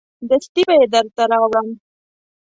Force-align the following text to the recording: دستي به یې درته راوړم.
دستي 0.29 0.61
به 0.67 0.73
یې 0.79 0.85
درته 0.93 1.23
راوړم. 1.31 1.67